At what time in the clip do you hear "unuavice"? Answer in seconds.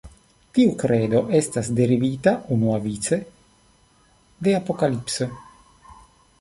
2.57-3.21